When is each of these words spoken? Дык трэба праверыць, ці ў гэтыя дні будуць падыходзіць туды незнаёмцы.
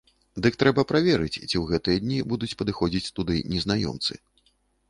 Дык 0.45 0.55
трэба 0.63 0.85
праверыць, 0.91 1.35
ці 1.49 1.55
ў 1.59 1.61
гэтыя 1.73 1.97
дні 2.05 2.19
будуць 2.31 2.51
падыходзіць 2.63 3.11
туды 3.21 3.35
незнаёмцы. 3.55 4.13